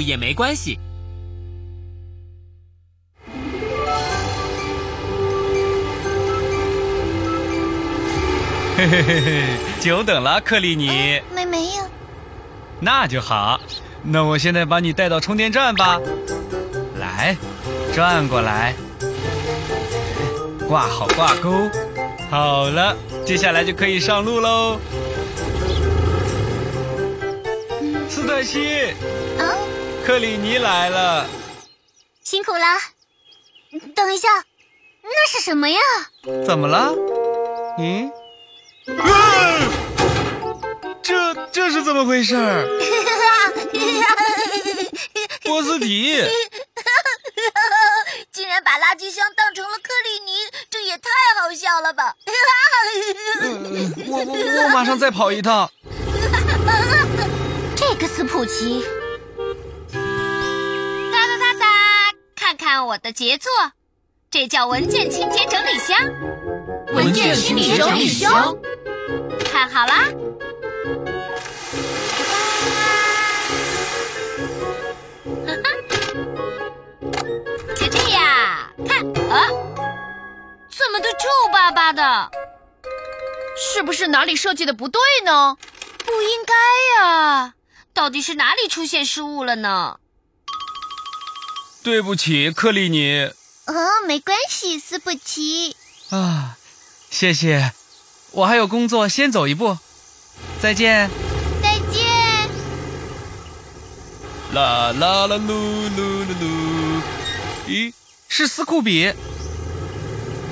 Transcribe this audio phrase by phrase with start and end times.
[0.00, 0.78] 误也没关系。
[8.76, 9.44] 嘿嘿嘿嘿，
[9.78, 11.20] 久等了，克里尼。
[11.34, 11.84] 没没有。
[12.80, 13.60] 那就好，
[14.02, 16.00] 那我现在把你带到充电站吧。
[16.98, 17.36] 来，
[17.94, 18.74] 转过来，
[20.66, 21.68] 挂好挂钩。
[22.30, 24.80] 好了，接下来就可以上路喽。
[28.08, 29.19] 斯黛西，嗯，
[30.10, 31.24] 克里尼来了。
[32.24, 32.66] 辛苦了。
[33.94, 34.28] 等一下，
[35.04, 35.78] 那是什么呀？
[36.44, 36.92] 怎么了？
[37.78, 38.10] 嗯？
[38.98, 39.06] 啊！
[41.00, 42.34] 这这是怎么回事？
[45.44, 46.20] 波斯提
[48.32, 51.08] 竟然把垃圾箱当成了克里尼，这也太
[51.40, 52.16] 好笑了吧！
[54.08, 55.70] 我我我马上再跑一趟。
[57.76, 58.84] 这个斯普奇，
[62.70, 63.50] 看看我的杰作，
[64.30, 65.98] 这叫文件清洁整理箱。
[66.94, 68.56] 文件清理整理箱。
[69.52, 70.04] 看好啦！
[75.44, 75.66] 哈哈，
[77.74, 79.48] 就这样，看啊，
[80.68, 82.30] 怎么都皱巴巴的？
[83.56, 85.56] 是不是哪里设计的不对呢？
[86.06, 86.54] 不应该
[87.02, 87.54] 呀！
[87.92, 89.98] 到底是哪里出现失误了呢？
[91.82, 93.30] 对不起，克里尼。
[93.66, 93.74] 哦，
[94.06, 95.74] 没关系，斯普奇。
[96.10, 96.56] 啊，
[97.08, 97.72] 谢谢。
[98.32, 99.78] 我还有工作，先走一步，
[100.60, 101.08] 再见。
[101.62, 102.06] 再见。
[104.52, 107.02] 啦啦啦噜噜噜噜。
[107.66, 107.92] 咦，
[108.28, 109.12] 是斯库比。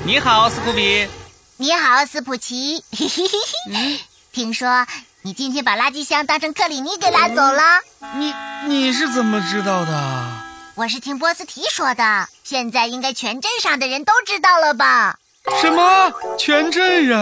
[0.05, 1.07] 你好，斯库比。
[1.57, 2.83] 你好，斯普奇。
[4.31, 4.85] 听说
[5.23, 7.61] 你今天把垃圾箱当成克里尼给拉走了。
[8.15, 8.33] 你
[8.67, 10.38] 你是怎么知道的？
[10.79, 12.29] 我是听波斯提说的。
[12.41, 15.19] 现在应该全镇上的人都知道了吧？
[15.59, 16.09] 什么？
[16.37, 17.17] 全镇人？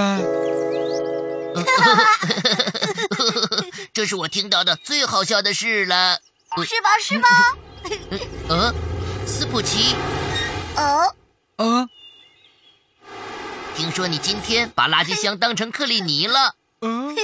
[3.91, 6.19] 这是我听到的最好笑的事了。
[6.63, 6.89] 是吧？
[7.01, 7.27] 是吧？
[8.47, 8.71] 呃，
[9.25, 9.95] 斯普奇。
[10.75, 11.15] 哦。
[11.55, 11.89] 啊？
[13.75, 16.53] 听说你今天把垃圾箱当成克里尼了。
[16.81, 17.15] 嗯。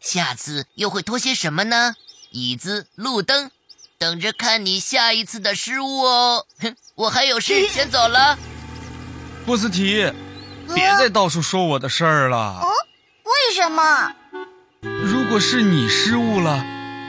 [0.00, 1.94] 下次又会拖些什么呢？
[2.30, 3.50] 椅子、路灯，
[3.98, 6.46] 等着看你下一次的失误哦。
[6.60, 8.38] 哼，我还有事，先走了。
[9.46, 10.12] 波斯提，
[10.74, 12.58] 别再到处说我的事儿了。
[12.60, 12.68] 哦，
[13.24, 14.12] 为什么？
[14.82, 16.62] 如果是你失误了，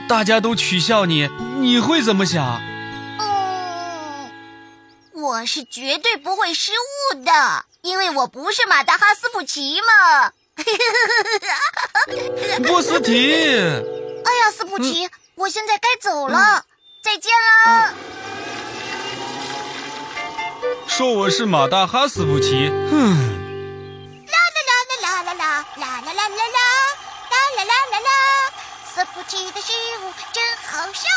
[0.08, 1.28] 大家都取笑你，
[1.58, 2.58] 你会怎么想？
[3.18, 4.30] 嗯，
[5.12, 6.72] 我是绝对不会失
[7.12, 10.32] 误的，因为我不是马达哈斯普奇嘛。
[12.66, 13.34] 波斯提，
[14.24, 16.64] 哎呀，斯普奇，我现在该走了，
[17.08, 17.94] 再见了。
[20.86, 23.16] 说我是马大哈斯普奇，哼！
[24.26, 28.12] 啦啦啦啦啦啦啦啦啦啦啦啦啦啦啦啦！
[28.92, 31.08] 斯普奇的失误真好笑，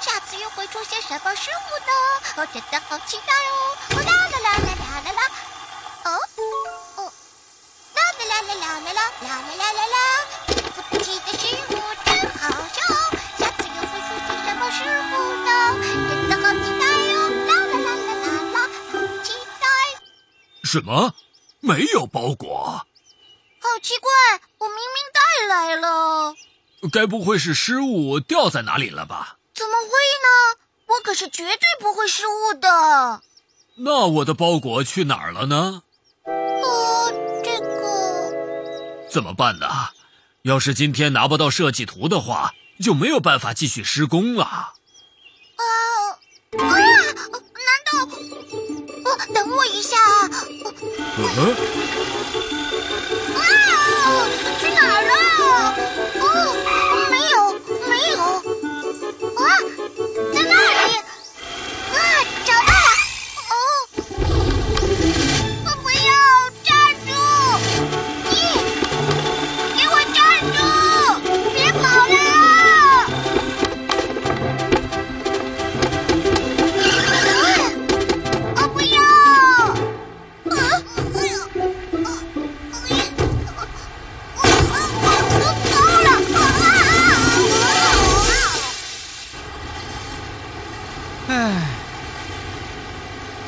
[0.00, 1.92] 下次又会出现什么失误呢？
[2.38, 3.76] 我真的好期待哦！
[3.94, 5.22] 啦啦啦啦啦啦啦！
[6.02, 6.18] 哦
[6.96, 7.12] 哦！
[7.94, 9.96] 啦啦啦啦啦啦啦啦啦啦啦！
[10.74, 11.78] 斯普奇的失误
[20.72, 21.14] 什么？
[21.60, 22.86] 没有包裹？
[23.60, 24.10] 好奇怪，
[24.56, 26.34] 我明明带来了。
[26.90, 29.36] 该不会是失误掉在哪里了吧？
[29.52, 30.58] 怎么会呢？
[30.86, 33.20] 我可是绝对不会失误的。
[33.76, 35.82] 那我的包裹去哪儿了呢？
[36.24, 37.12] 呃，
[37.44, 38.32] 这个
[39.10, 39.68] 怎么办呢？
[40.44, 44.44] 要是今天拿不到设计图的话，就没有办法继续施工了。
[44.44, 44.72] 啊
[46.56, 46.64] 啊！
[47.68, 47.92] 难道？
[49.04, 50.30] 哦，等我一下啊！
[51.18, 51.40] 嗯？
[53.36, 53.38] 啊！
[54.60, 55.12] 去哪儿了？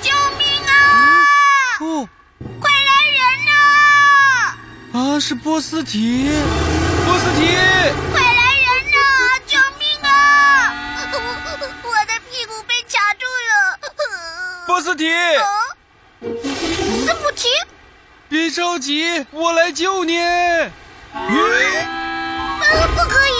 [0.02, 0.73] 救命啊！
[1.81, 2.08] 哦，
[2.61, 3.52] 快来人呐、
[4.93, 4.99] 啊！
[5.14, 6.29] 啊，是波斯提，
[7.06, 7.46] 波斯提！
[8.12, 9.23] 快来人呐、啊！
[9.46, 10.75] 救命啊！
[11.85, 13.52] 我的屁股被卡住了。
[14.67, 15.08] 波斯提，
[16.20, 17.49] 斯普提，
[18.29, 20.19] 别着急，我来救你。
[20.19, 20.70] 嗯，
[22.96, 23.34] 不可以。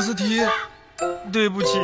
[0.00, 0.40] 斯提，
[1.30, 1.78] 对不起。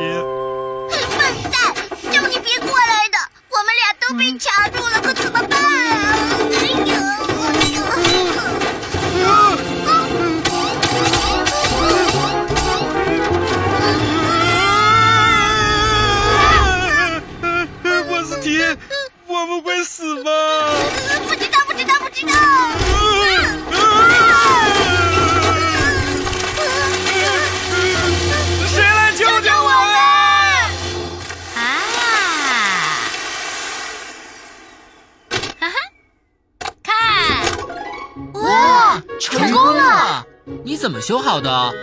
[41.09, 41.73] 修好的？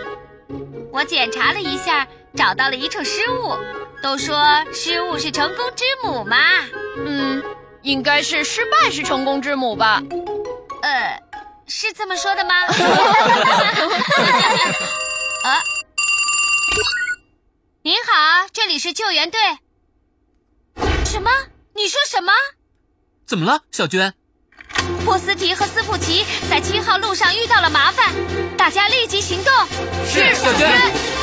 [0.89, 3.57] 我检查了一下，找到了一处失误。
[4.01, 4.39] 都说
[4.71, 6.37] 失误是成功之母嘛。
[7.05, 7.43] 嗯，
[7.81, 10.01] 应该是失败是成功之母吧？
[10.81, 11.21] 呃，
[11.67, 12.55] 是这么说的吗？
[15.43, 15.59] 啊，
[17.83, 19.41] 您好，这里是救援队。
[21.03, 21.29] 什么？
[21.75, 22.31] 你说什么？
[23.25, 24.13] 怎么了，小娟？
[25.05, 28.13] 波斯提和斯普奇在七号路上遇到了麻烦，
[28.57, 29.53] 大家立即行动。
[30.05, 31.16] 是小娟。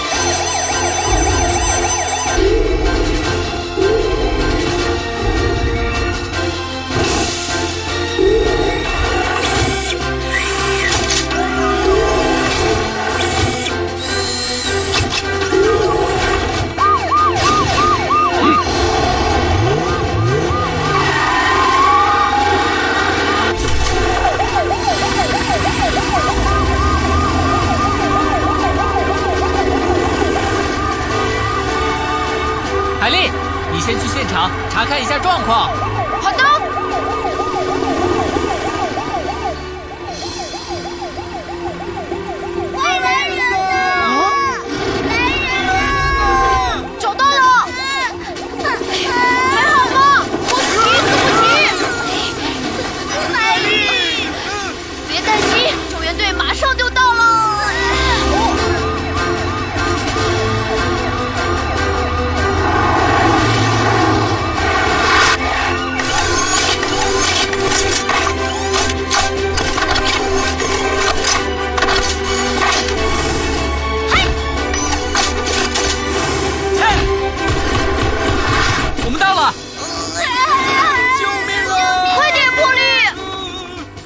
[33.05, 33.31] 海丽，
[33.71, 35.69] 你先去现场查看一下状况。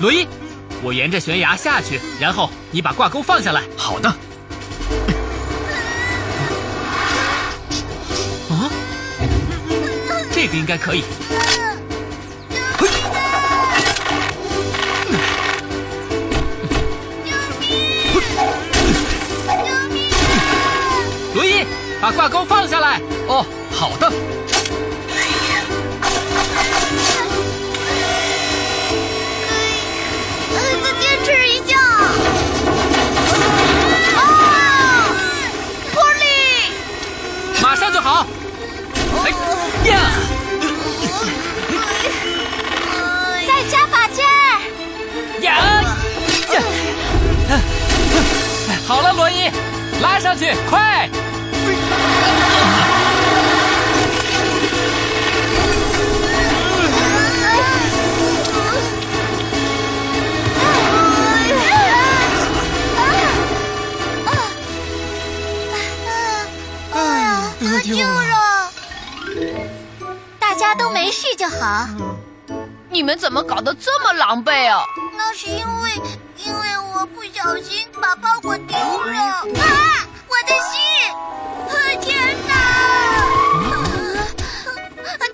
[0.01, 0.29] 罗伊，
[0.81, 3.63] 我沿着悬崖下去，然后你把挂钩放下来。
[3.77, 4.09] 好的。
[8.49, 8.71] 啊，
[10.31, 11.03] 这个应该可以。
[21.35, 21.65] 罗伊，
[22.01, 23.01] 把挂钩放下来。
[23.27, 24.13] 哦，好的。
[71.49, 71.89] 好。
[72.91, 74.83] 你们怎么搞得这么狼狈啊？
[75.17, 75.95] 那是因为，
[76.45, 79.21] 因为我不小心把包裹丢了。
[79.21, 79.45] 啊，
[80.27, 80.81] 我的信！
[81.69, 82.55] 啊，天哪！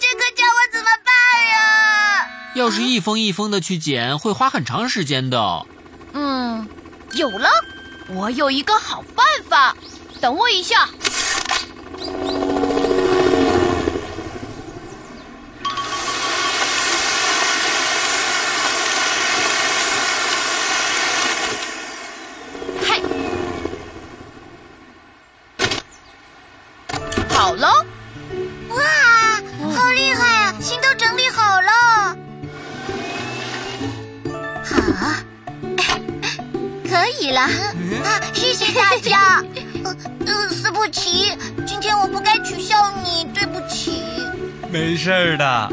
[0.00, 1.14] 这可叫我怎么办
[1.49, 2.26] 呀？
[2.56, 5.66] 要是一封一封的去捡，会花很长时间的。
[6.12, 6.68] 嗯，
[7.12, 7.49] 有了，
[8.09, 9.76] 我有一个好办法。
[10.21, 10.88] 等我一下。
[37.34, 37.40] 了。
[37.42, 39.42] 啊，谢谢大家。
[39.84, 39.94] 呃
[40.26, 41.36] 呃，斯普奇，
[41.66, 44.02] 今天我不该取笑你，对不起。
[44.70, 45.68] 没事儿的。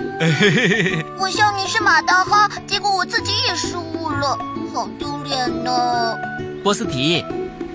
[1.18, 4.38] 我笑你是马大哈，结果我自己也失误了，
[4.74, 6.18] 好丢脸呢。
[6.63, 7.24] 波斯提，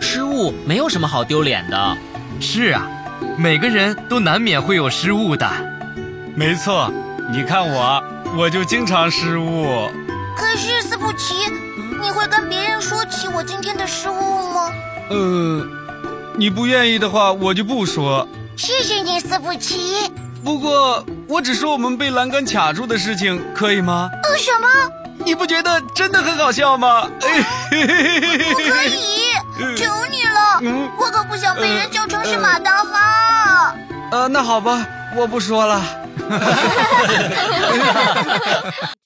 [0.00, 1.96] 失误没有什么好丢脸的。
[2.38, 2.86] 是啊，
[3.38, 5.50] 每个人都难免会有失误的。
[6.34, 6.92] 没错，
[7.32, 8.02] 你看我，
[8.36, 9.88] 我就经常失误。
[10.36, 11.34] 可是斯普奇，
[12.00, 14.72] 你会跟别人说起我今天的失误吗？
[15.10, 15.64] 呃，
[16.36, 18.26] 你不愿意的话，我就不说。
[18.56, 20.10] 谢谢你，斯普奇。
[20.44, 24.10] 不过，我只说我们被栏杆卡住的事情，可以吗？
[24.24, 24.68] 呃，什么？
[25.24, 27.08] 你不觉得真的很好笑吗？
[27.20, 27.36] 不可
[28.84, 29.32] 以，
[29.76, 33.74] 求你了，嗯我可不想被人叫成是马大哈。
[34.12, 34.86] 呃，那好吧，
[35.16, 35.82] 我不说了。